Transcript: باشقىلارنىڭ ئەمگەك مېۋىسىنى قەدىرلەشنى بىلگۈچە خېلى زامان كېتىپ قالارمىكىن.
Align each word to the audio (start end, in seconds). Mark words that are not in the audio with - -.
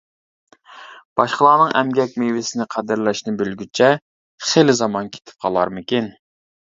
باشقىلارنىڭ 1.19 1.75
ئەمگەك 1.81 2.15
مېۋىسىنى 2.23 2.67
قەدىرلەشنى 2.75 3.35
بىلگۈچە 3.43 3.91
خېلى 4.49 4.77
زامان 4.81 5.13
كېتىپ 5.19 5.47
قالارمىكىن. 5.47 6.11